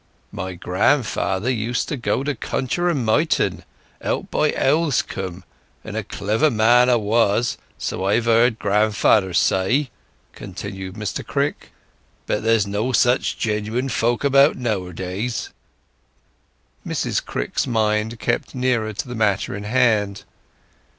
[0.31, 3.63] "My grandfather used to go to Conjuror Mynterne,
[4.01, 5.43] out at Owlscombe,
[5.83, 7.43] and a clever man a' were,
[7.77, 9.91] so I've heard grandf'er say,"
[10.33, 11.71] continued Mr Crick.
[12.25, 15.51] "But there's no such genuine folk about nowadays!"
[16.83, 20.23] Mrs Crick's mind kept nearer to the matter in hand.